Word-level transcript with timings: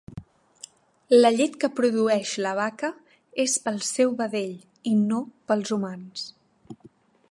La 1.15 1.31
llet 1.35 1.59
que 1.63 1.69
produeix 1.81 2.33
la 2.47 2.55
vaca 2.61 2.91
és 3.45 3.57
pel 3.67 3.79
seu 3.91 4.19
vedell 4.25 4.59
i 4.95 4.99
no 5.07 5.25
pels 5.53 5.79
humans 5.79 6.31